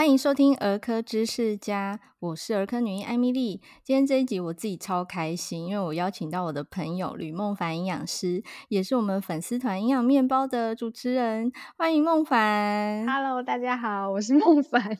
[0.00, 3.60] 欢迎收听儿科知识家，我是儿科女医艾米丽。
[3.84, 11.52] 今天这一集我自己超开心，因为我邀请到我的朋友吕梦凡营养师，也是我们粉丝团营养面包的主持人。
[11.76, 13.06] 欢迎梦凡。
[13.06, 14.98] Hello，大家好，我是梦凡。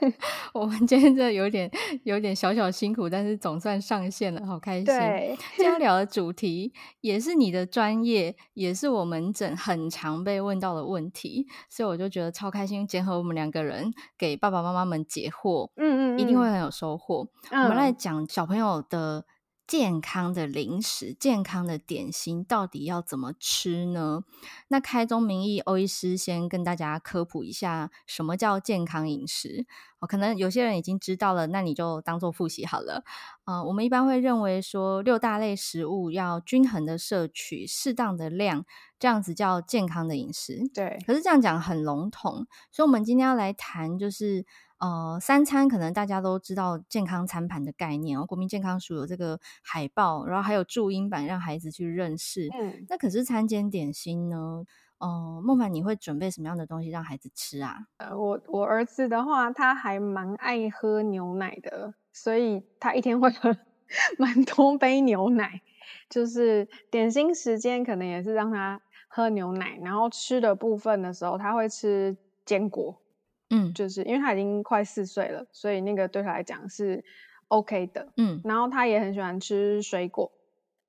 [0.54, 1.70] 我们今天这有点
[2.04, 4.86] 有点小小辛苦，但是总算上线了，好开心。
[4.86, 17.28] 对，今天 聊的主题也是你的专业，也是我们诊很常被问到的问题，所以我就觉得超开心，结合我们两个人给爸爸妈妈们解惑，嗯，嗯嗯，一定会很有收获。
[17.50, 19.24] 嗯、我们来讲小朋友的。
[19.70, 24.24] 健康的零食、健康的点心到底要怎么吃呢？
[24.66, 29.64] 那开宗明义，欧医师先跟大家科普一下，什么叫健康饮食？
[30.00, 33.04] 哦，可能有些人已经知道了，那你就当做复习好了。
[33.44, 38.64] 呃，我们一般会认为说，六大类食物要均衡的摄取，适当的量，
[38.98, 40.68] 这样子叫健康的饮食。
[40.74, 40.98] 对。
[41.06, 44.44] 可是这样讲很笼统，所以我们今天要来谈就是。
[44.80, 52.54] 呃，三餐可能大家都知道健康餐盘的概念哦，国民健康署有这个海报，然后还有注音版让孩子去认识。
[52.54, 54.64] 嗯，那可是餐间点心呢？
[54.98, 57.86] 呃，孟凡，你会准备什么样的东西让孩子吃啊？
[57.98, 63.54] 呃，我我儿子的话，他还蛮爱喝牛奶的，所以他一天会喝
[64.18, 65.60] 蛮多杯牛奶。
[66.08, 73.02] 就是点心时间可能也是让他喝牛奶，然后吃的部分的时候，他会吃坚果。
[73.50, 77.04] 嗯，就是因为他已经快四岁了，所以那个对他来讲是
[77.48, 78.08] OK 的。
[78.16, 80.30] 嗯，然后他也很喜欢吃水果。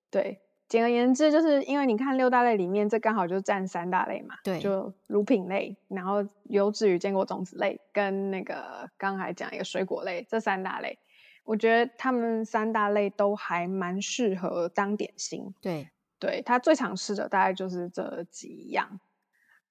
[0.10, 4.36] 对，简而言之，就是因为你看六大类里面，这刚好就占三大类嘛。
[4.44, 11.00] 对，就乳品类，然后油脂与坚果种子类，跟那个刚才讲一个水果类，这三大类，
[11.44, 15.54] 我觉得他们三大类都还蛮适合当点心。
[15.62, 15.90] 对，
[16.20, 19.00] 对，他最常吃的大概就是这几样。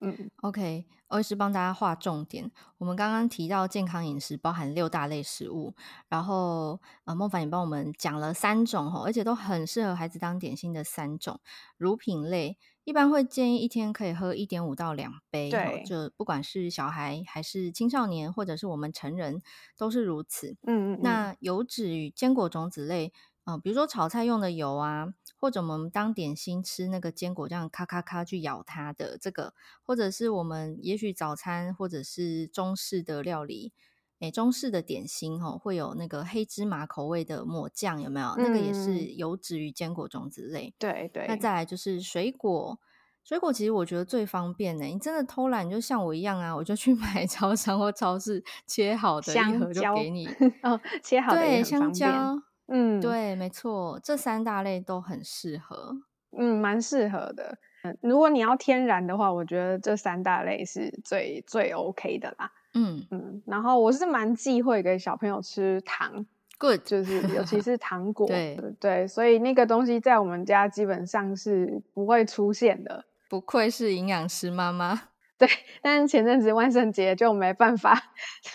[0.03, 2.51] 嗯，OK，欧医师帮大家划重点。
[2.79, 5.75] 我们刚刚提到健康饮食包含六大类食物，
[6.09, 11.39] 然后呃，孟凡也帮我们讲了三种齁，而且都很适合孩子当点心的三种
[11.77, 19.43] 乳品类，一般会建议一天可以喝一点五到两杯，对，就不管是小孩还是青少年，或者是我们成人
[19.77, 20.57] 都是如此。
[20.63, 21.01] 嗯，嗯嗯。
[21.03, 23.13] 那油脂与坚果种子类，
[23.45, 25.09] 嗯、呃，比如说炒菜用的油啊。
[25.41, 33.73] 或者我们当点心吃那个坚果，这样咔咔咔去咬它的这个，或者是我们也许早餐或者是中式的料理，
[34.19, 38.29] 诶，中式的点心吼，会有那个黑芝麻口味的抹酱，有没有？
[38.37, 40.75] 嗯、那个也是油脂与坚果种子类。
[40.79, 41.25] 对对。
[41.27, 42.79] 那再来就是水果，
[43.25, 44.85] 水果其实我觉得最方便呢。
[44.85, 50.27] 你真的偷懒，就像我一样啊，我就去 买超商或超市切好的一盒就给你。
[50.63, 52.43] 哦，切好的对香蕉。
[52.73, 55.93] 嗯，对，没错，这三大类都很适合，
[56.39, 57.59] 嗯，蛮适合的。
[57.83, 62.53] 嗯，如果你要天然的话，我觉得这三大类是最最 OK 的啦。
[62.75, 66.25] 嗯嗯，然后我是蛮忌讳给小朋友吃糖
[66.59, 73.05] ，good，就是尤其 是糖果，对对，所以那个东西在我们家基本上是不会出现的。
[73.29, 75.49] 不愧是营养师妈妈， 对，
[75.83, 78.13] 但是前阵子万圣节就没办法。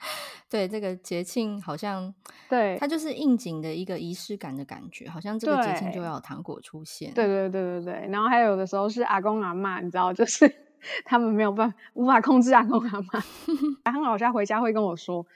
[0.52, 2.12] 对，这个节庆好像，
[2.46, 7.10] 对，它就是应景的一个仪式感的感觉，好像这个节庆就要有糖果出现。
[7.14, 10.46] 对对对对对，然后还有的时候是阿公阿嬷，你知道，就是
[11.06, 13.24] 他们没有办法无法控制阿公阿嬷。
[13.82, 15.26] 还很好笑，回家会跟我说，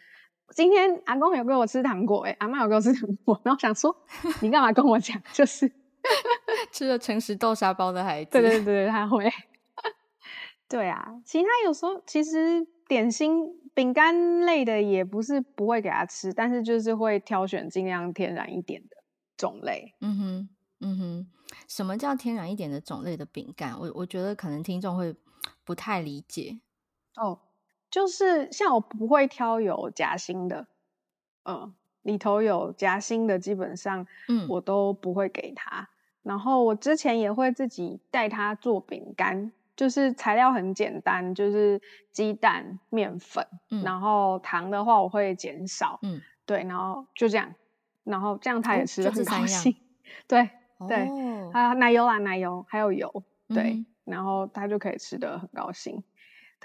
[0.50, 3.96] 今天阿公有给我吃糖果，诶阿嬷有给我吃糖果，然后想说
[4.42, 5.18] 你干嘛跟我讲？
[5.32, 5.72] 就是
[6.70, 8.32] 吃了诚实豆沙包的孩子。
[8.32, 9.32] 对对对，他会。
[10.68, 13.60] 对啊，其他有时候其实点心。
[13.76, 18.96] 饼干类的也不是不会给他吃，但是就是会挑选尽量天然一点的
[19.36, 19.92] 种类。
[20.00, 20.48] 嗯哼，
[20.80, 21.26] 嗯哼，
[21.68, 23.78] 什么叫天然一点的种类的饼干？
[23.78, 25.14] 我我觉得可能听众会
[25.62, 26.58] 不太理解。
[27.16, 27.38] 哦，
[27.90, 30.66] 就是像我不会挑有夹心的，
[31.44, 35.82] 嗯，里头有夹心的基本上，嗯，我都不会给他。
[35.82, 35.88] 嗯、
[36.22, 39.52] 然后我之前也会自己带他做饼干。
[39.76, 41.80] 就是材料很简单，就是
[42.10, 47.54] 鸡蛋、面粉，嗯，然后糖的话我会减少，嗯，对，然后就这样，
[48.04, 49.76] 然后这样他也吃的很高兴， 哦、
[50.26, 50.50] 对
[50.88, 50.96] 对，
[51.52, 56.02] 还有、哦、奶油啊，奶油还有油，对，嗯、然后他就可以吃的很高兴。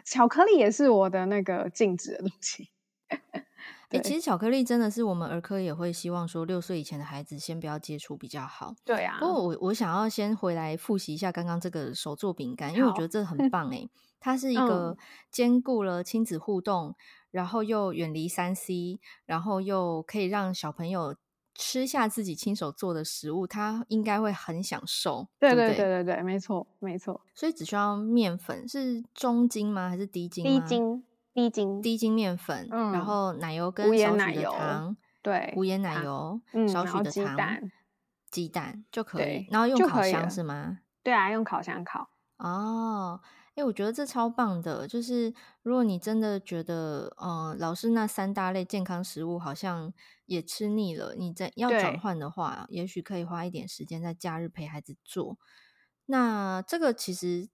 [0.06, 2.69] 巧克力也是我的那个禁止的东西。
[3.92, 8.74] 哎、欸，其实巧克力真的是我们儿科也会希望说，六岁以前的孩子先不要接触比较好。
[8.86, 9.18] 对啊。
[9.20, 13.90] 不过我我想要先回来复习一下刚刚这个手做饼干，因为我觉得这很棒哎、欸，
[14.20, 14.98] 它是 一个
[15.30, 16.96] 兼顾了亲子互动，嗯、
[17.32, 21.16] 然后又远离三 C，然后又可以让小朋友
[21.54, 25.28] 吃下自己亲手做的食物，他应该会很享受。
[25.38, 27.20] 对对对对对，没错没错。
[27.36, 29.90] 所以只需要面粉是中筋吗？
[29.90, 30.46] 还是低筋？
[30.46, 31.04] 低筋。
[31.33, 37.72] 低筋低筋面粉，嗯，然后奶油跟少许的糖，对，无盐奶油，嗯，少许的糖，鸡蛋，
[38.30, 40.80] 鸡蛋就可以，然后用烤箱是吗？
[41.04, 42.10] 对啊，用烤箱烤。
[42.38, 43.22] 哦。
[43.54, 49.92] 哎，我觉得这超棒的，就是如果你真的觉得，呃，老师那三大类健康食物好像
[50.25, 55.38] 也吃腻了，你在要转换的话，也许可以花一点时间在假日陪孩子做。
[56.06, 57.50] 那这个其实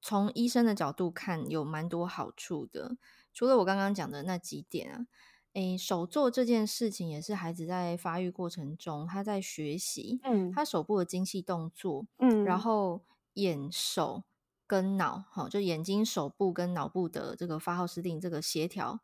[0.00, 2.96] 从医生的角度看，有蛮多好处的。
[3.32, 5.06] 除了我刚刚讲的那几点啊，
[5.54, 13.02] 诶，手做这件事情也是孩子在发育过程中，他在学习，嗯，他手部的精细动作，嗯，然后
[13.34, 14.24] 眼手。
[14.64, 19.00] 跟脑，好，就眼睛、手部跟脑部的这个发号施令，这个协调，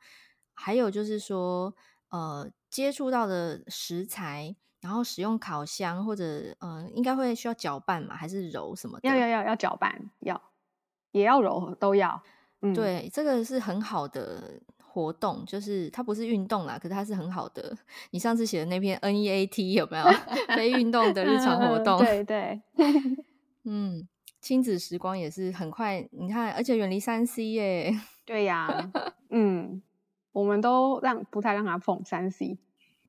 [0.55, 1.75] 还有就是说，
[2.09, 9.11] 呃，接触到的食材，然后使用烤箱或者，呃，应该会需要搅拌嘛，还是揉什么的？
[9.11, 10.41] 要要要要搅拌，要
[11.11, 12.23] 也要揉，都要。
[12.63, 17.77] 嗯，对，这个是很好的活动，就是它不是运动啦，可是它是很好的。
[18.11, 20.05] 你上次写的那篇 NEAT 有没有
[20.57, 21.99] 非运动的日常活动？
[21.99, 22.61] 对对，
[23.65, 24.09] 嗯。
[24.41, 27.93] 亲子时光也是很快，你看，而且远离三 C 耶。
[28.25, 28.89] 对呀，
[29.31, 29.83] 嗯，
[30.31, 32.57] 我们都让不太让他碰三 C，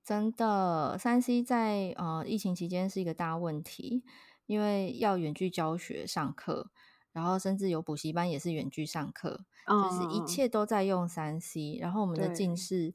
[0.04, 4.04] 真的，三 C 在呃疫情期间是一个大问题，
[4.48, 6.72] 因为要远距教学上课，
[7.20, 12.94] 然后甚至有补习班也是远距上课，嗯，就是一切都在用三 C，然后我们的近视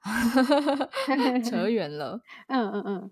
[1.44, 3.10] 扯远了， 嗯嗯嗯。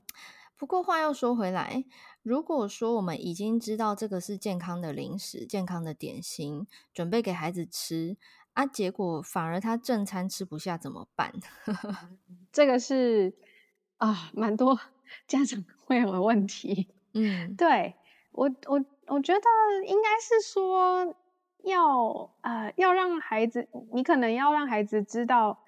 [0.57, 1.85] 不过话又说回来。
[2.23, 8.17] 如果说我们已经知道这个是健康的零食、健康的点心，准备给孩子吃
[8.53, 11.33] 啊，结果反而他正餐吃不下怎么办？
[12.53, 13.35] 这个是
[13.97, 14.79] 啊，蛮多
[15.27, 16.87] 家长会有的问题。
[17.15, 17.97] 嗯，对，
[18.31, 19.41] 我我我觉得
[19.87, 21.15] 应该是说
[21.65, 25.59] 要呃要让孩子，你可能要让孩子知道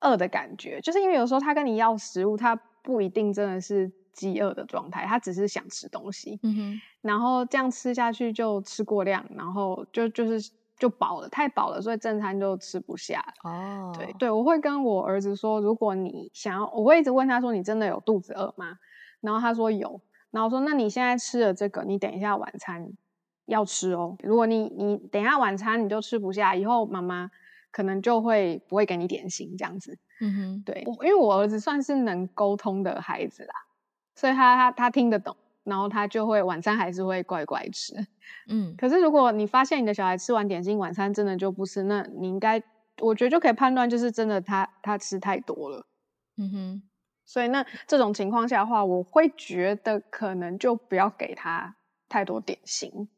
[0.00, 3.90] 饿的感觉，就是因为有时候他跟你要食物，他不一定真的是。
[4.14, 13.24] 饥饿的状态，他只是想吃东西，嗯哼，然后这样吃下去就吃过量，然后就就是就饱了，太饱了，所以正餐就吃不下。
[13.42, 18.76] 哦，对对，我会跟我儿子说，如果你想要，我会一直问他说，你真的有肚子饿吗？
[19.22, 19.98] 然后他说有，
[20.32, 22.90] 然后我说那你现在吃了这个，你等一下晚餐
[23.46, 24.16] 要吃哦。
[24.24, 27.30] 如果你你等一下晚餐你就吃不下，以后妈妈
[27.70, 29.98] 可能就会不会给你点心这样子。
[30.20, 33.54] 嗯哼，对，因为我儿子算是能沟通的孩子啦。
[34.14, 37.94] 所以他他他听得懂，然后他就会晚餐还是会乖乖吃，
[38.48, 38.74] 嗯。
[38.76, 42.62] 可是如果你发现你的小孩吃完点心，晚餐真的就不吃，那你应该，
[43.00, 45.86] 我觉得就可以判断，就是真的他他吃太多了，
[46.36, 46.82] 嗯哼。
[47.24, 51.76] 所以那这种情况下的话，我会觉得可能就不要给他
[52.08, 53.08] 太多点心。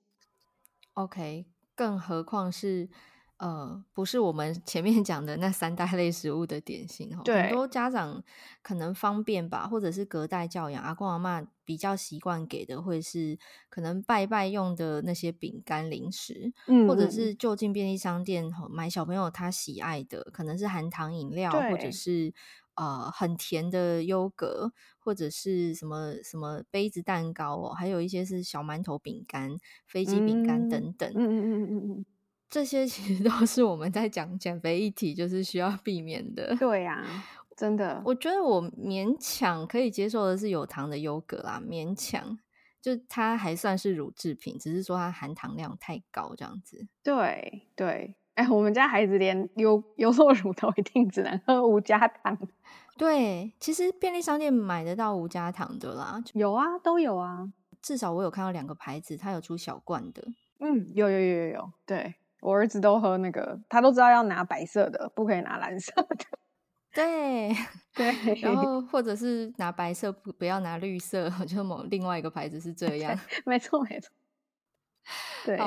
[0.95, 2.89] OK，更何况是。
[3.37, 8.23] 呃，不是我们前面 讲的那三大类食物的点心，对，很多家长
[8.63, 13.37] 可能方便吧，或者是隔代教养，阿公阿妈比较习惯给的会是
[13.69, 22.33] 可能拜拜用的那些饼干零食，嗯，或者是就近便利商店买小朋友他喜爱的，可能是含糖饮料，或者是
[22.75, 29.57] 呃很甜的优格，或者是什么什么杯子蛋糕哦，还有一些是小馒头饼干、
[29.87, 32.07] 飞机饼干等等，嗯嗯嗯嗯嗯。
[32.51, 36.55] 这些其实都是我们在讲减肥议题，就是需要避免的。
[36.57, 37.27] 对呀、啊，
[37.57, 42.39] 真的，我觉得我勉强可以接受的是有糖的优格啦，勉强，
[42.81, 46.87] 就它还算是乳制品，只是说它含糖量太高这样子。
[47.03, 52.37] 对对，哎，我们家孩子连优优酪乳都一定只能喝无加糖。
[52.97, 60.23] 对，其实便利商店买得到无加糖的啦，有啊，都有啊，至少我有看到两个牌子，它有出小罐的。
[60.61, 62.15] 嗯，有有有有有，对。
[62.41, 66.17] 我儿子都喝那个，他都知道要拿白色的，不可以拿蓝色的。
[66.93, 67.51] 对
[67.95, 73.19] 对，然后或者是拿白色，不不要拿绿色， 就某另外一个牌子是这样。
[73.47, 74.11] 没错没错。
[75.45, 75.59] 对。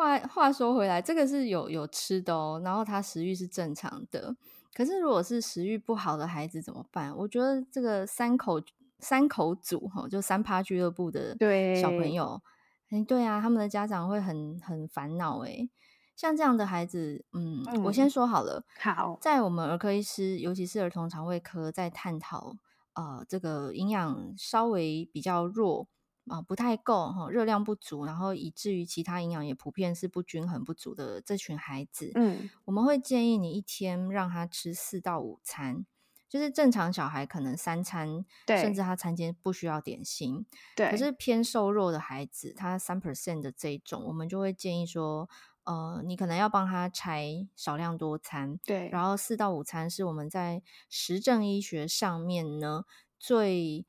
[0.00, 4.34] 话话说回来，这个是有有吃的哦，然后他食欲是正常的。
[4.72, 7.14] 可是如果是食欲不好的孩子怎么办？
[7.14, 8.62] 我觉得这个三口
[8.98, 11.36] 三口组哈，就三趴俱乐部的
[11.78, 12.40] 小朋友。
[12.88, 15.68] 哎，对啊，他们的家长会很很烦恼哎。
[16.16, 18.64] 像这样的孩子，嗯，嗯，我先说好了。
[18.78, 22.56] 好，在我们儿科医师，尤其是儿童肠胃科，在探讨
[22.94, 25.88] 呃这个营养稍微比较弱
[26.30, 35.84] 啊、呃，不太够哈，热量不足，然后以至于其他营养也普遍是不均衡不足的这群孩子，嗯，我们会建议你一天让他吃四到五餐。
[36.28, 40.46] 就是正常小孩可能三餐，甚至他餐间不需要点心。
[40.76, 45.28] 对，可是偏瘦弱的孩子，他三 percent 的这一种，我们就会建议说，
[45.64, 52.84] 呃，你可能要帮他拆少量多餐，对，然后四到五餐是我们在实证医学上面呢
[53.18, 53.84] 最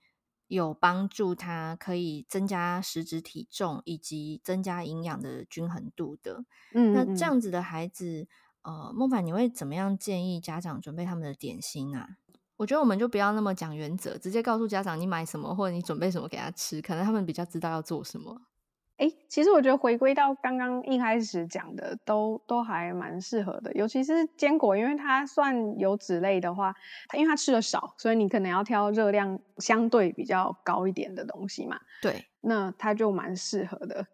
[0.55, 6.43] 有帮助，他可以增加实质体重以及增加营养的均衡度的。
[6.73, 8.27] 嗯，嗯，那这样子的孩子，
[8.61, 12.17] 呃，孟凡，你会怎么样建议家长准备他们的点心啊？
[12.57, 18.41] 我觉得我们就不要那么讲原则，直接告诉家长你买什么或者你准备什么给他吃，可能他们比较知道要做什么。
[19.01, 26.71] 哎，其实我觉得回归到刚刚一开始讲的，都都还蛮适合的，尤其是坚果，因为它算油脂类的话，
[27.07, 31.79] 它因为它吃的少，所以你可能要挑热量相对比较高一点的东西嘛。
[31.99, 34.05] 对，那它就蛮适合的，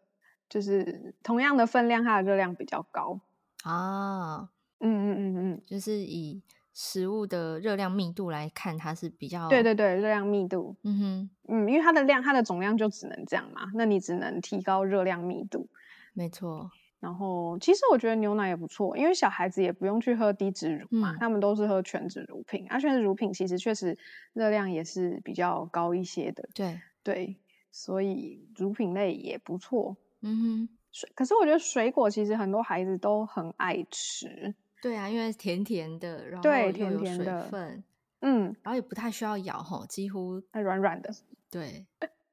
[0.48, 3.20] 就是同样的分量，它的热量比较高
[3.64, 4.50] 啊。
[4.80, 6.42] 嗯嗯嗯嗯，就是以。
[6.80, 15.68] 食物的热量密度来看，它是比较对对对，热量密度，嗯哼，嗯，因为它的量，它的总量就只能这样嘛，那你只能提高热量密度，
[16.14, 16.70] 没错。
[17.00, 23.98] 然后，其实我觉得牛奶也不错，因为小孩子也不用去喝低脂乳嘛，嗯、他们都是喝全脂乳品，而、啊、全脂乳品其实确实
[24.34, 27.38] 热量也是比较高一些的，对对，
[27.72, 30.70] 所以乳品类也不错，嗯哼。
[30.92, 34.54] 水，可是我觉得水果其实很多孩子都很爱吃。
[34.82, 37.84] 对啊，因为甜甜的，然后又有水分，甜甜的
[38.22, 41.14] 嗯，然后也不太需要咬吼，几乎软软的。
[41.50, 41.86] 对，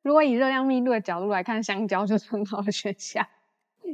[0.02, 3.26] 如果以热量密度的角度来看，香蕉就是很好的选项。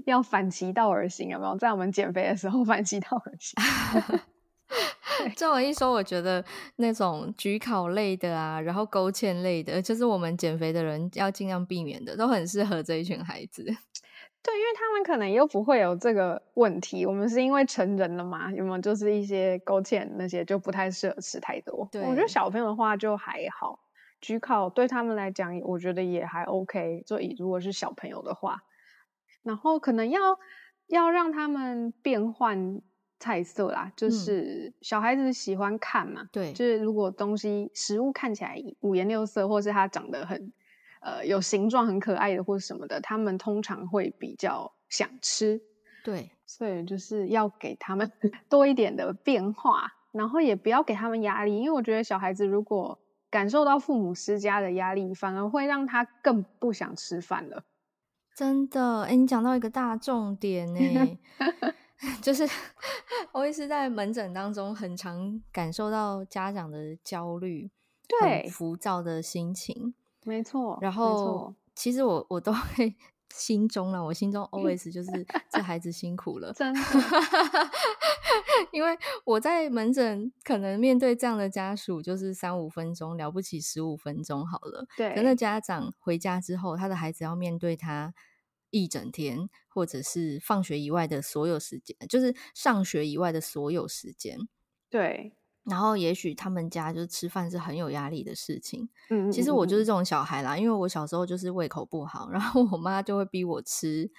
[0.06, 1.56] 要反其道而行，有没有？
[1.58, 4.20] 在我们减肥的时候反其道而行。
[5.36, 6.42] 这么一说，我觉得
[6.76, 13.66] 那种焗烤类的啊，然后勾芡类的，就是我们减肥的人要尽量避免的，都很适合这一群孩子。
[14.42, 17.04] 对，因为他们可能又不会有这个问题。
[17.04, 18.78] 我们是因为成人了嘛，有没有？
[18.78, 21.86] 就是一些勾芡那些就不太适合吃太多。
[21.92, 23.78] 对，我觉得小朋友的话就还好，
[24.22, 27.02] 焗烤对他们来讲，我觉得也还 OK。
[27.06, 28.62] 就以如果是小朋友的话，
[29.42, 30.38] 然后可能要
[30.86, 32.80] 要让他们变换
[33.18, 40.50] 菜色啦，就是小孩子喜欢看嘛，对，就是如果东西食物看起来五颜六色，或是它长得很。
[41.00, 45.60] 呃，有形状很可爱的或者什么的，他们通常会比较想吃。
[46.04, 48.10] 对，所以就是要给他们
[48.48, 52.98] 多一点的变化，然后也不要给他们压力，因为我觉得小孩子如果
[53.30, 57.64] 感受到父母施加的压力，反而会让他更不想吃饭了。
[58.34, 61.18] 真的，哎，你讲到一个大重点呢
[62.22, 62.48] 就是
[63.32, 67.70] 我也是在门诊当中很常感受到家长的焦虑，
[68.08, 69.94] 对，浮躁的心情。
[70.24, 72.94] 没错，然后其实我我都会
[73.34, 76.80] 心中了，我心中 always 就是这孩子辛苦了，真的，
[78.72, 84.86] 因为我在门诊可能面对这样的家属，就是三五分钟了不起，十五分钟好了。
[84.96, 88.12] 对，可那家长回家之后，他的孩子要面对他
[88.70, 94.38] 一整天，或者是放学以外的所有时间，就是上学以外的所有时间。
[94.90, 95.32] 对。
[95.64, 98.88] 然后，也许他们家就是吃饭是很有压力的事情。
[99.10, 104.10] 嗯，嗯，嗯，其实我就是这种小孩啦，因为我小时候就是胃口不好，然后我妈就会逼我吃。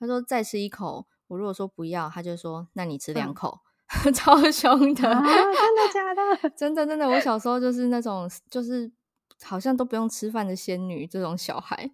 [0.00, 3.60] 她说再吃一口，我如果说不要，她就说那你吃两口，
[4.04, 5.10] 嗯、 超凶的。
[5.10, 6.50] 啊，真的假的？
[6.56, 8.90] 真的真的，我小时候就是那种就是
[9.44, 11.90] 好像都不用吃饭的仙女这种小孩，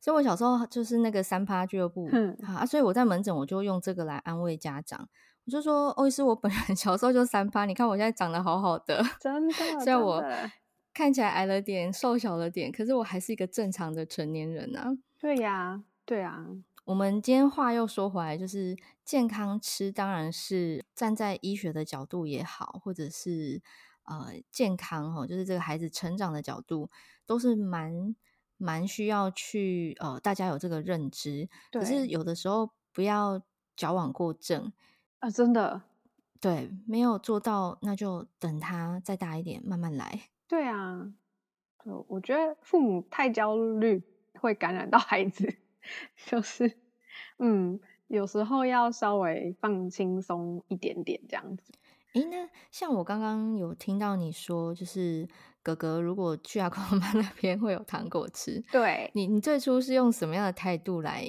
[0.00, 5.08] 所以我小时候就是那个三趴俱乐部、嗯、啊，所以我在门诊我就用这个来安慰家长。
[5.48, 9.54] 我就说，欧医师，我本人 小时候就三八，你看我现在长得好好的， 真的。
[9.80, 10.22] 虽然我
[10.92, 14.90] 看起来矮了点，瘦小了点，可是我还是一个正常的成年人啊。
[15.18, 16.46] 对呀，对啊。
[16.84, 18.76] 我们今天话又说回来，就是
[19.06, 23.62] 健康吃，当然是站在医学的角度也好，或者是
[24.02, 26.90] 呃健康哈，就是这个孩子成长的角度，
[27.24, 28.14] 都是蛮
[28.58, 31.48] 蛮需要去呃大家有这个认知。
[31.72, 33.40] 可是有的时候不要
[33.74, 34.70] 矫枉过正。
[35.20, 35.82] 啊，真的，
[36.40, 40.28] 对，没有做到，那就等他再大一点，慢慢来。
[40.46, 41.12] 对啊，
[41.84, 44.02] 就我觉得父母太焦虑
[44.34, 45.52] 会感染到孩子，
[46.26, 46.78] 就是，
[47.38, 51.72] 嗯，有时候要稍微放轻松一点点这样子。
[52.14, 55.28] 诶，那像我刚刚有听到你说，就是
[55.62, 61.26] 哥哥如果去阿公妈那边会有糖果吃，对，你，你最初是用什么样的态度来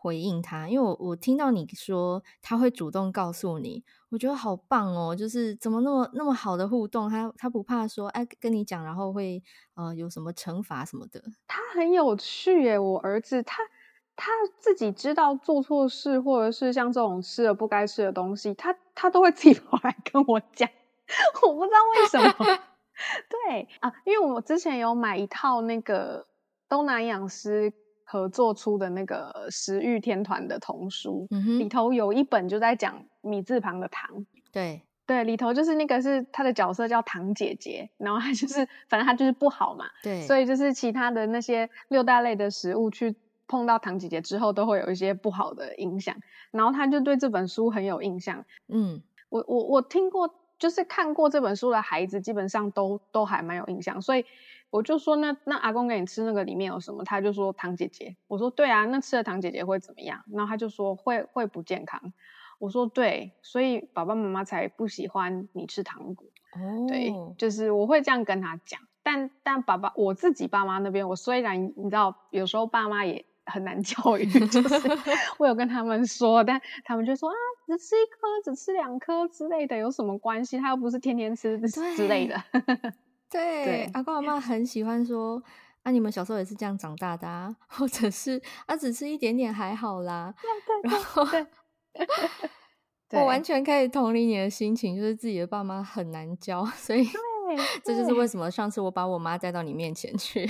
[0.00, 5.12] 回应他，因为我我听到你说他会主动告诉你，我觉得好棒哦！
[5.14, 9.42] 就是怎么那么那么好的互动，他他不怕说哎跟你讲，然后会
[9.74, 11.20] 呃有什么惩罚什么的。
[11.48, 13.60] 他很有趣耶，我儿子他
[14.14, 20.70] 他自己知道做错事，或者是像这种吃了不该吃的东西，他他都会自己跑来跟我讲，
[21.42, 22.60] 我不知道为什么。
[23.28, 26.28] 对啊，因为我之前有买一套那个
[26.68, 27.72] 东南养师。
[28.10, 34.26] 合作出的那个食欲天团的童书，嗯哼，里头有一本就在讲米字旁的糖。
[34.50, 34.82] 对。
[35.06, 38.56] 对，里头就是那个是他的角色叫糖姐姐，然后他就是
[38.90, 46.14] 反正他就是不好嘛，对，所以就是其他的那些六大类的食物去碰到糖姐姐之后，都会有一些不好的影响，
[46.50, 48.44] 然后他就对这本书很有印象。
[48.68, 49.00] 嗯，
[49.30, 54.26] 我我我听过，就是看过这本书的孩子，基本上都都还蛮有印象，所以
[54.70, 57.02] 我就说那那阿公给你吃那个里面有什么？
[57.04, 58.16] 他就说糖姐姐。
[58.26, 60.22] 我说对啊，那吃了糖姐姐会怎么样？
[60.32, 62.12] 然后他就说会会不健康。
[62.58, 66.26] 我说对，所以爸爸妈妈才不喜欢你吃糖果。
[66.52, 68.80] 哦，对，就是我会这样跟他讲。
[69.02, 74.74] 但但爸爸我自己爸妈那边，我虽然你知道，有时候爸妈也很难 教育，就是
[75.38, 80.58] 我有跟他们说，但他们就说啊，只吃一颗，只吃两颗之类的，有什么关系？
[80.58, 82.36] 他又不是天天吃之类的。
[83.30, 85.42] 对，对阿公阿妈很喜欢说
[85.82, 90.34] 啊，你们小时候也是这样长大的啊， 或者是啊，只吃一点点还好啦。
[90.82, 91.24] 然后
[93.08, 93.18] 对。
[93.20, 97.08] 我完全可以同理你的心情，就是自己的爸妈很难教， 所以
[97.82, 100.46] 这就是为什么上次我把我妈带到你面前去，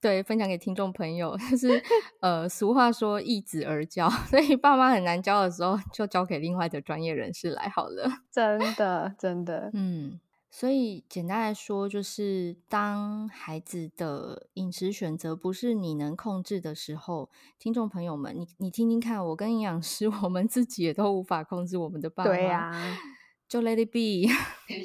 [0.00, 1.82] 对，分享给听众朋友，就是
[2.20, 8.08] 呃，俗话说易子而教，所以爸妈很难教的时候，就交给另外的专业人士来好了。
[8.30, 10.20] 真的，真的，嗯。
[10.58, 22.98] 所以简单来说，就是当孩子的饮食选择不是你能控制的时候，听众朋友们，你你听听看，我跟营养师， 我们自己也都无法控制我们的爸妈，对呀、啊，
[23.46, 24.32] 就 let it be，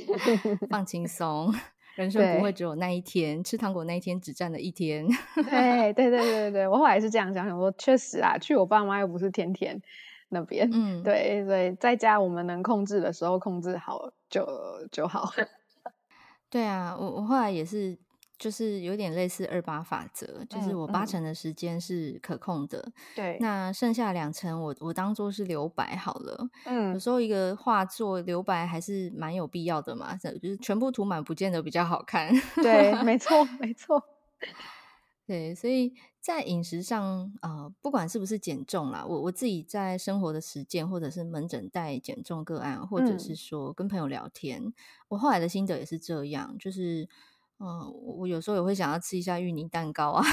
[0.68, 1.56] 放轻松，
[1.96, 5.08] 人生不会只有那一天，吃糖果那一天只占了一天。
[5.36, 9.82] 对对对对对，我后来是这样想想说，确实啊，去我爸妈又不是天天
[10.28, 14.46] 那边，嗯，对所以，在家我们能控制的时候控制好就
[14.92, 15.32] 就好。
[16.52, 17.98] 对啊，我我后来也是，
[18.38, 26.50] 就是有点类似二八法则，嗯、就是我八成的时间是可控的，对、嗯，那剩下两成我我当做是留白好了。
[26.66, 32.30] 嗯，有时候一个画作留白还是蛮有必要的嘛，就是全部涂满不见得比较好看。
[32.56, 34.04] 对，没错，没错。
[35.32, 44.74] 对，所以在饮食上，呃，不管是不是减重啦，我我自己在生活的实践，或者是门诊带减重个案，或者是说跟朋友聊天，嗯、
[45.08, 47.08] 我后来的心得也是这样，就是。
[47.64, 50.26] 嗯，我有时候也会想要吃一下芋泥蛋糕啊。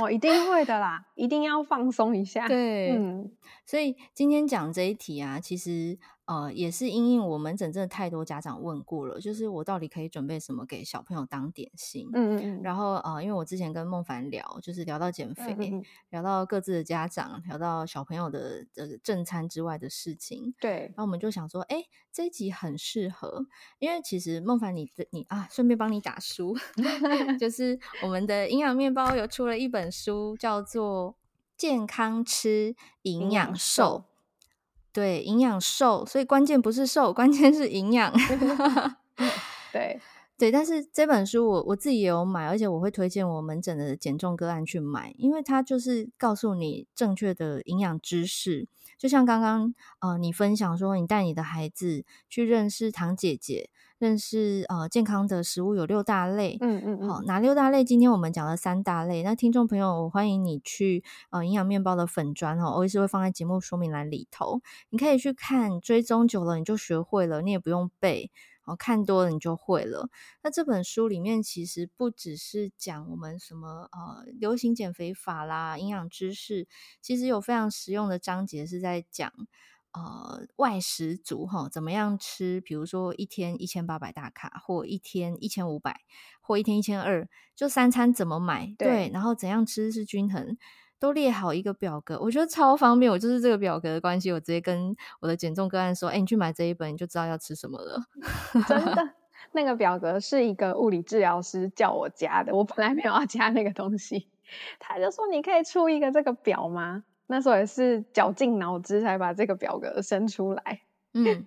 [0.00, 2.46] 哦，一定会的啦，一定要放松一下。
[2.46, 3.28] 对，嗯，
[3.66, 12.08] 所以今天讲这一题啊，其实呃也是因应我门诊真的太多家长问过了，就是我到底可以准备什么给小朋友当点心？
[12.14, 12.62] 嗯嗯嗯。
[12.62, 20.54] 然后呃，因为我之前跟孟凡聊，就是聊到减肥，嗯嗯聊到各自的家长，聊到小朋友的这个正餐之外的事情。
[20.58, 20.70] 对。
[20.70, 23.46] 然后我们就想说，哎，这一集很适合，
[23.78, 26.56] 因为其实孟凡你的你啊，顺便帮你打书。
[27.38, 31.12] 就是我们的营养面包有出了一本书，叫做
[31.56, 34.04] 《健康吃营养瘦》。
[34.94, 38.12] 对，营养瘦，所以关键不是瘦，关键是营养。
[39.72, 40.00] 对
[40.38, 48.68] 对，但是这本书我我自己也有买，而且我会推荐我门诊的减重个案去买，因为它就是告诉你正确的营养知识。
[48.96, 53.70] 就像刚刚呃，你分享说，你带你的孩子去认识唐姐姐。
[53.98, 57.84] 认识呃健康的食物有六大类，嗯嗯嗯，好，哪六大类？
[57.84, 59.22] 今天我们讲了三大类。
[59.22, 68.30] 那听众朋友，我欢迎你去呃营养面包的粉专哦，我也是会放在节目说明栏里头，你可以去看，追踪久了你就学会了，你也不用背，
[68.64, 70.08] 哦，看多了你就会了。
[70.42, 76.66] 那这本书里面其实不只是讲我们什么呃流行减肥法啦、营养知识，
[77.00, 79.32] 其实有非常实用的章节是在讲。
[79.94, 82.60] 呃，外食族哈，怎么样吃？
[82.60, 86.00] 比如说一天一千八百大卡，或一天一千五百，
[86.40, 88.74] 或一天一千二，就三餐怎么买？
[88.76, 90.58] 对，对，然后怎样吃是均衡，
[90.98, 93.08] 都列好一个表格，我觉得超方便。
[93.12, 98.02] 我就是这个表格的关系，我直接跟我的减重个案说：“哎，你去买这一本，你就知道要吃什么了。
[98.66, 99.14] ”真的，
[99.52, 104.28] 那个表格是一个物理治疗师叫我加的，我本来没有要加那个东西，
[104.80, 110.82] 他就说：“你可以出一个这个表吗？”那时候也是绞尽脑汁才把这个表格生出来。
[111.14, 111.44] 嗯，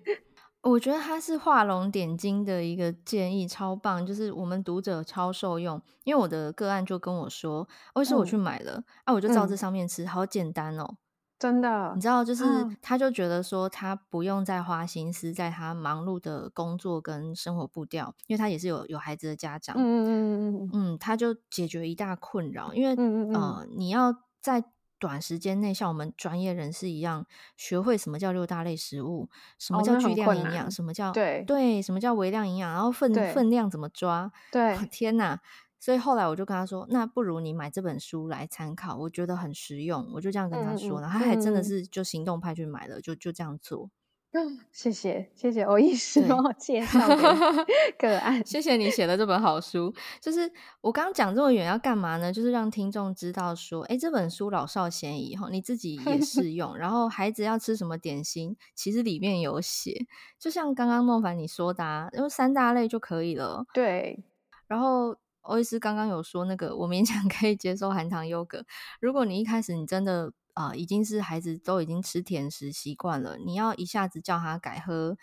[0.60, 5.80] 我觉得它是画龙点睛的一个建议，超棒，就是我们读者超受用。
[6.04, 10.96] 因为我的个案就跟我说，哦，是我去买了，嗯、啊，我就照这上面吃，嗯、好简单哦，
[11.38, 11.92] 真的。
[11.94, 12.44] 你知道，就是
[12.82, 19.74] 他就觉得说，他不用再花心思在他忙碌的工作跟生活步调，因为他也是有有孩子的家长。
[19.78, 24.62] 嗯嗯嗯嗯嗯，他就解决一大困扰，因为嗯嗯嗯呃，你要在。
[24.98, 34.30] 短时间内像我们专业人士一样，学会什么叫六大类食物，什么叫巨量营养，什么叫对对，什么叫微量营养，然后分分量怎么抓？
[34.50, 35.40] 对，天哪，
[35.78, 43.90] 所以后来我就跟他说：“那不如你买这本书来参考，我觉得很实用。”我就这样跟他说，然后他还真的是就行动派去买了，就就这样做。
[44.32, 47.00] 嗯，谢谢谢谢欧医师帮我介绍
[47.98, 49.90] 个案，谢谢你写的这本好书。
[50.20, 52.30] 就是我刚刚讲这么远要干嘛呢？
[52.30, 56.76] 就是让听众知道说，哎，这本书老少咸宜哈，你自己也 适用。
[56.76, 60.06] 然后孩子要吃什么点心，其实里面有写，
[60.38, 63.64] 就像刚刚孟凡你说的，啊，用三大类就可以了。
[63.72, 64.22] 对。
[64.66, 68.62] 然后欧医师刚刚有说那个，我勉强可以接受含糖优格。
[69.00, 70.30] 如果你一开始你真的。
[70.58, 75.16] 啊、呃，已经是孩子都已经吃甜食习惯了，你要一下子叫他改喝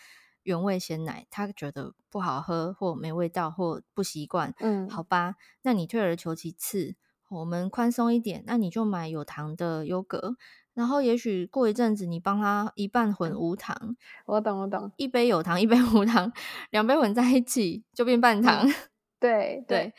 [0.44, 6.96] 原味鲜奶，他觉得不好喝或没味道或不习惯，嗯，好吧，那你退而求其次，
[7.30, 10.38] 我们宽松一点，那你就买有糖的优格，
[10.74, 16.32] 然后也许过一阵子你帮他一半混无糖， 我懂我懂，一杯有糖一杯无糖，
[16.70, 18.74] 两杯混在一起就变半糖，嗯、
[19.20, 19.94] 对对，对，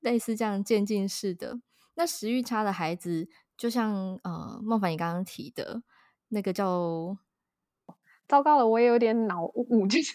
[0.00, 1.58] 类似这样渐进式的。
[1.94, 3.30] 那食欲差的孩子。
[3.56, 5.82] 就像呃，孟凡你刚刚提的
[6.28, 7.16] 那个叫
[8.26, 10.12] 糟糕了，我也有点脑雾，就是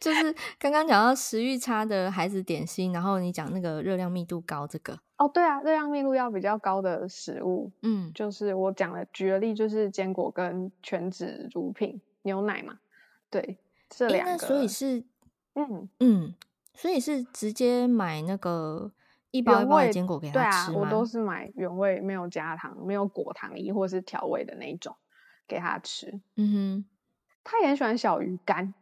[0.00, 12.78] 就是刚刚讲到食欲差的孩子点心，然后你讲那个热量密度高这个哦，对啊，热量密度要比较高的食物，嗯，就是我讲了举个例，就是坚果跟全脂乳品牛奶嘛，
[13.30, 15.04] 对，这两个，所以是
[15.54, 16.34] 嗯嗯，
[16.74, 18.90] 所以是直接买那个。
[19.32, 20.74] 一包一包的坚果给他吃吗？
[20.74, 24.94] 对啊，我都是买原味，没有加糖，没有果糖衣或是调味的那一种
[25.48, 26.20] 给他吃。
[26.36, 26.84] 嗯哼，
[27.42, 28.72] 他也很喜欢小鱼干，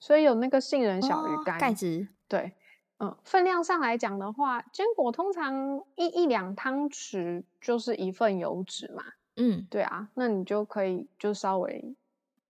[0.00, 2.08] 所以有那个杏仁小鱼干，钙质。
[2.26, 2.52] 对，
[2.98, 9.04] 嗯，分量上来讲的话，坚果通常一一两汤匙就是一份油脂嘛。
[9.36, 11.94] 嗯，对啊，那你就可以就稍微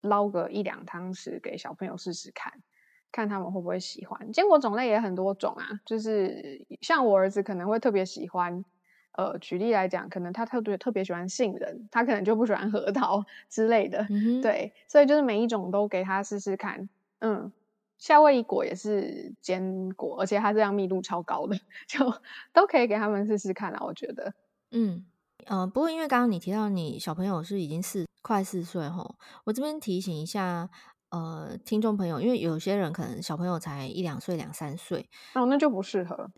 [0.00, 2.62] 捞个一两汤匙给小朋友试试看。
[3.10, 4.32] 看他们会不会喜欢。
[4.32, 8.64] 坚果种类也很多种啊，就是像我儿子可能会特别喜欢，
[9.12, 16.88] 呃，举例来讲，可能他特别特别喜欢杏仁，他可能就不喜欢核桃 之类的，嗯、对，所以就是每一种都给他试试看，
[17.20, 17.50] 嗯，
[17.98, 21.56] 夏威夷果也是坚果，而且它这样密度超高的，
[21.88, 22.12] 就
[22.52, 24.32] 都可以给他们试试看啊，我觉得，
[24.70, 25.04] 嗯，
[25.46, 30.68] 呃，不过因为刚刚你提到你小朋友是已经四快四岁吼，我这边提醒一下。
[31.10, 36.30] 呃，听众朋友，因为有些人可能小朋友才一两岁、两三岁，哦，那就不适合。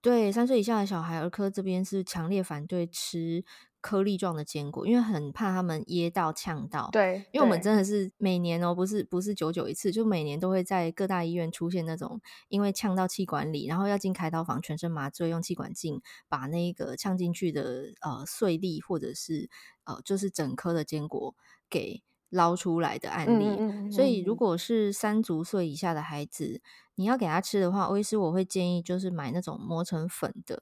[0.00, 3.42] 对，三岁以下的小孩，儿科这边是强烈反对吃
[3.80, 6.90] 颗粒状的坚果，因为很怕他们噎到、呛到。
[6.92, 19.48] 对，因为我们真的是每年哦，不是不是久久一次，就每年都会在各大医院出现那种因为呛到气管里，然后要进开刀房，全身麻醉，用气管镜把那个呛进去的呃碎粒或者是
[19.84, 21.34] 呃就是整颗的坚果
[21.70, 22.02] 给。
[22.34, 26.60] 捞出来的案例，嗯嗯嗯，所以如果是三足岁以下的孩子，
[26.96, 30.60] 你要给他吃的话，欧医师我会建议就是买那种磨成粉的，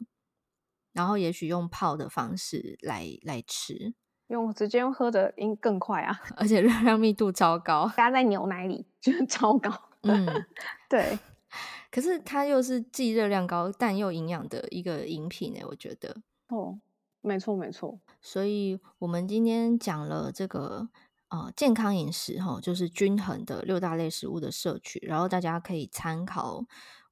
[0.93, 3.95] 然后也许用泡的方式来来吃，
[4.29, 9.71] 用直接用喝的应更快啊，而且热量密度超高，加在牛奶里就是超高，
[10.03, 10.27] 嗯，
[10.91, 11.19] 对，
[11.91, 16.17] 可是它又是既热量高但又营养的一个饮品呢，我觉得，
[16.49, 16.79] 哦，
[17.23, 20.89] 没错没错，所以我们今天讲了这个。
[21.33, 26.63] 呃，健康饮食哈，就是均衡的六大类食物的摄取，然后大家可以参考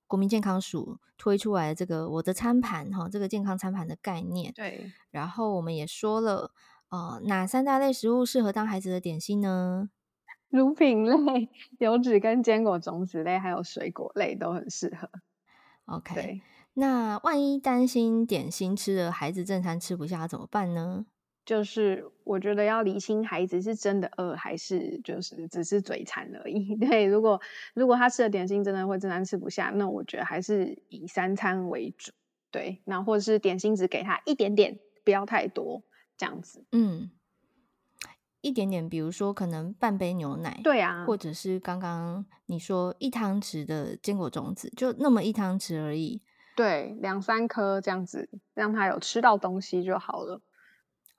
[0.06, 4.52] 国民健康署推出来的这个我的餐盘哈，这个健康餐盘的概念。
[4.52, 6.52] 对，然后我们也说了，
[6.90, 9.88] 呃，哪三大类食物适合当孩子的点心呢？
[10.50, 15.08] 乳品类、油脂跟坚果种子类，还有水果类都很适合。
[15.86, 16.42] OK，
[16.74, 21.06] 那万一担心点心吃的孩子正餐吃不下怎么办呢？
[21.50, 26.76] 就是我觉得要理清孩子是真的饿还是就是只是嘴馋而已。
[26.78, 27.40] 对，如果
[27.74, 32.12] 如果他吃的点心真的会正餐吃不下，那我觉得还是以三餐为主。
[32.52, 35.82] 对，那或者是点心只给他一点点，不要太多，
[36.16, 36.64] 这样子。
[36.70, 37.10] 嗯，
[38.40, 46.22] 一点点，比如说可能半杯牛奶，对啊，或者是刚刚你说一汤匙的坚果种子，就那么一汤匙而已。
[46.54, 50.40] 对，两三颗这样子，让他有吃到东西就好了。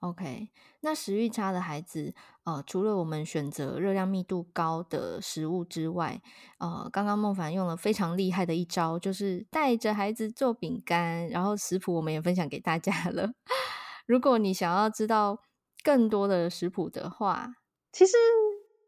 [0.02, 0.48] OK，
[0.80, 2.12] 那食欲差的孩子，
[2.42, 6.20] 呃，除了我们选择热量密度高的食物之外，
[6.58, 13.30] 呃，刚刚孟凡用了非常厉害的一招，就是带着孩子做饼干，然后食谱我们也分享给大家了。
[14.04, 15.38] 如果你想要知道
[15.84, 17.54] 更多的食谱的话，
[17.92, 18.16] 其实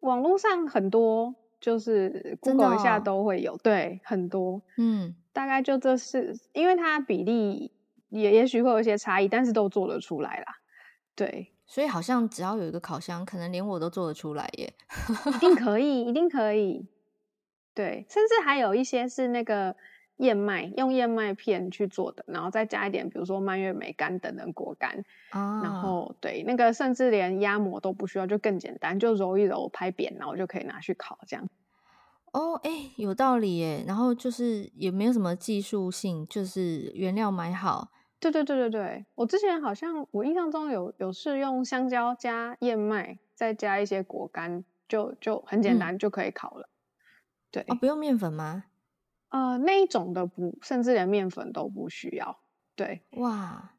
[0.00, 7.70] 网络上很多，就是 Google 一下都会有，对，很多，嗯，大概就这是，因为它比例
[8.08, 10.46] 也也许会有一些差异，但是都做得出来啦。
[11.16, 14.74] 对，所以好像只要有一个烤箱，可能连我都做得出来耶。
[15.36, 16.86] 一定 可以，一定可以。
[17.72, 19.74] 对，甚至还有一些是那个
[20.16, 31.48] 燕麦，用燕麦片去做的，然后再加一点，比如说蔓越莓干等等果干啊，然后对那个甚至连压模都不需要，就更简单，就揉一揉拍扁，然后就可以拿去烤这样。
[32.32, 33.84] 哦，哎、欸，有道理耶。
[33.86, 37.90] 然后就是也没有什么技术性，就是原料买好。
[38.30, 46.68] 对对对对对，我之前好像我印象中有有是用香蕉加燕麦，再加一些果干，就就很简单就可以烤了。
[46.68, 46.72] 嗯、
[47.50, 48.64] 对哦，不用面粉吗？
[49.30, 52.38] 呃，那一种的不，甚至连面粉都不需要。
[52.76, 53.74] 对，哇，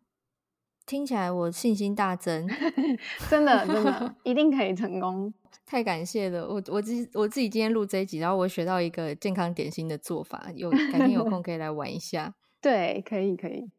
[0.86, 2.48] 听起来我信心大增，
[3.30, 5.34] 真的真的一定可以成功，
[5.66, 6.48] 太感谢了。
[6.48, 12.36] 我我自我自己今天录这一集，然后我学到一个健康点心的做法，有改天有空可以来玩一下。
[12.62, 13.70] 对，可以可以，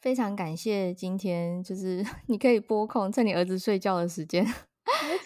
[0.00, 4.44] 非常感谢今天，就是 你可以播空趁你儿子睡觉的时间。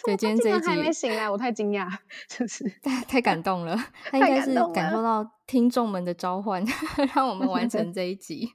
[0.05, 1.89] 对，今天这一集还没醒来，我太惊讶，
[2.29, 3.77] 就是太太感动了。
[4.11, 6.63] 他应该是感受到听众们的召唤，
[7.15, 8.53] 让我们完成这一集。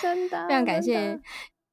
[0.00, 1.18] 真的，非常感谢。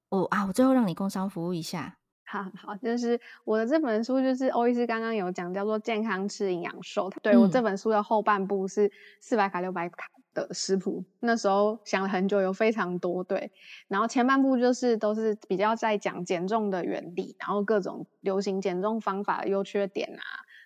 [0.09, 1.97] 我啊，我最后让你工商服务一下。
[2.25, 7.09] 好好，就是我的这本书，就是欧医师刚刚有讲，叫做《健康吃营养瘦》。
[7.21, 10.05] 对，我这本书的后半部是四百卡六百卡。
[10.33, 13.51] 的食谱，那时候想了很久，有非常多对，
[13.87, 20.23] 然后前半部就是都是比较在讲减重的原理，然后各种流行减重方法的优缺点啊，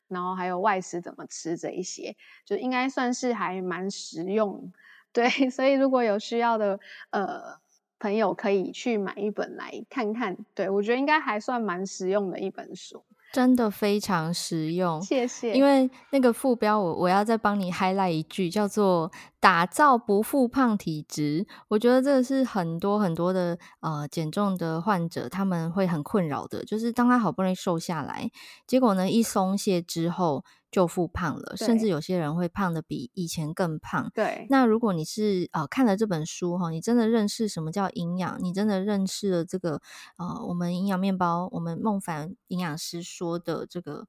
[0.07, 4.71] 然后还有外食怎么吃这一些，就应该算是还蛮实用，
[5.11, 6.79] 对， 所以如果有需要的
[7.11, 7.57] 呃
[7.99, 13.03] 朋友可以去买一本来看看，对，我觉得应该还算蛮实用的一本书。
[13.33, 15.55] 真的非常实用，谢谢。
[15.55, 21.47] 因为那个副标我，我我要再帮你 highlight 一句，叫做“打造不复胖体质”。
[21.67, 28.29] 我觉得这个是很多很多的呃减重的患者他们会很困扰的，就是当他好不容易瘦下来，
[28.67, 30.45] 结果呢一松懈之后。
[30.73, 34.11] 就复胖了，甚至有些人会胖的比以前更胖。
[34.13, 39.79] 对，那如果你是呃看了这本书哈，你真的认识什么叫营养，你真的认识了这个
[40.17, 44.07] 呃我们营养面包，我们孟凡营养师说的这个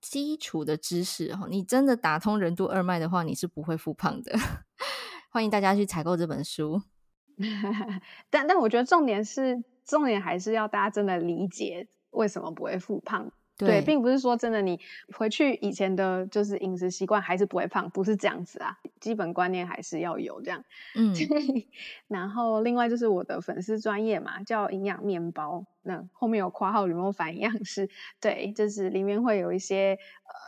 [0.00, 4.38] 基础的知识哈，你真的打通任督二脉的话，你是不会复胖的。
[5.30, 6.80] 欢迎大家去采购这本书。
[8.30, 13.32] 但但我觉得重点是，重点还是要大家真的理解为什么不会复胖。
[13.56, 14.80] 对，对，并不是说真的，你
[15.16, 18.78] 回去以前的就是饮食习惯还是不会胖，不是这样子啊。
[19.00, 20.64] 基本观念还是要有这样。
[20.94, 21.14] 嗯，
[22.08, 27.88] 然后另外就是我的粉丝专业嘛，叫营养面包，那后面有括号吕孟凡营养师，
[28.20, 29.98] 对，就是里面会有一些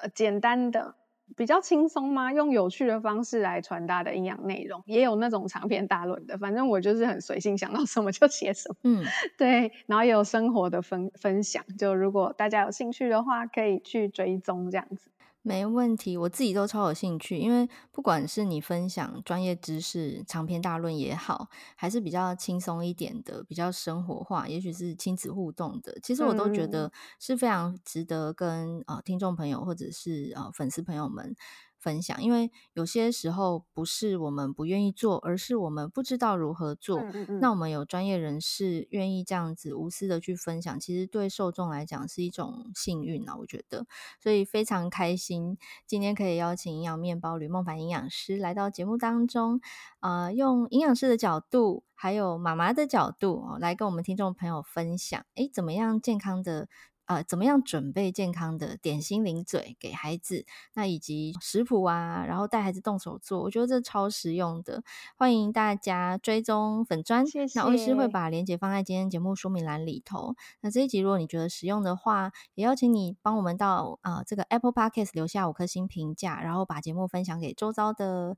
[0.03, 0.95] 呃简单的。
[1.35, 2.33] 比较轻松吗？
[2.33, 6.37] 用有趣的方式来传达的营养内容，也有那种长篇大论的。
[6.39, 8.77] 反正我就是很随性，想到什么就写什么。
[8.85, 9.05] 嗯，
[9.37, 9.73] 对。
[9.87, 15.11] 然后也有生活的分分享，就如果大家有兴趣的话，可以去追踪这样子。
[15.47, 31.37] 没问题，我自己都超有兴趣，因为不管是你分享专业知识、长篇大论也好，还是比较轻松一点的、比较生活化，也许是亲子互动的，其实我都觉得是非常值得跟呃听众朋友或者是呃粉丝朋友们。
[31.79, 37.01] 分享，因为有些时候不是我们不愿意做，而是我们不知道如何做。
[37.01, 37.41] 嗯嗯嗯。
[37.41, 43.87] 那我们有专业人士愿意这样子无私的去分享，其实对受众来讲是一种幸运啊，我觉得。
[44.21, 49.61] 所以非常开心，今天可以邀请营养面包吕梦凡营养师来到节目当中，
[50.01, 56.69] 呃，用营养师的角度，还有妈妈的角度，哦，来跟我们听众朋友分享，诶，怎么样健康的。
[57.07, 60.45] 呃，怎么样准备健康的点心零嘴给孩子？
[60.75, 64.83] 那以及食谱啊，然后带孩子动手做，我觉得这超实用的。
[65.17, 67.59] 欢迎大家追踪粉砖，谢谢。
[67.59, 70.35] 那欧医师会把链接放在今天节目说明栏里头。
[70.61, 78.37] 那这一集如果你觉得实用的话，也邀请你帮我们到呃这个 Apple Podcast 留下五颗星评价，然后把节目分享给周遭的。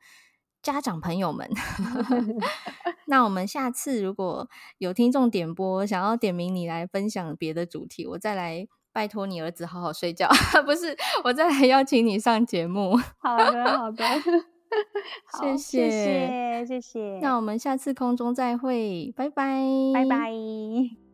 [0.60, 1.48] 家长朋友们，
[3.08, 10.28] 那我们下次如果有听众点播，想要点名你来分享别的主题，我再来拜托你儿子好好睡觉，
[10.66, 10.94] 不是，
[11.24, 12.96] 我再来邀请你上节目。
[13.18, 14.04] 好的，好的，
[15.26, 17.18] 好谢谢，谢谢，谢谢。
[17.22, 19.62] 那我们下次空中再会，拜拜，
[19.94, 21.07] 拜拜。